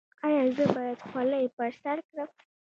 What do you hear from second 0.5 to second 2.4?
زه باید خولۍ په سر کړم؟